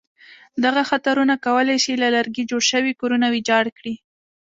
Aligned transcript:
دغه 0.63 0.81
خطرونه 0.89 1.33
کولای 1.45 1.77
شي 1.83 1.93
له 2.01 2.07
لرګي 2.15 2.43
جوړ 2.51 2.61
شوي 2.71 2.91
کورونه 3.01 3.27
ویجاړ 3.33 3.65
کړي. 3.77 3.95